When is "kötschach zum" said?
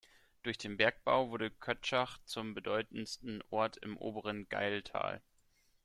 1.51-2.55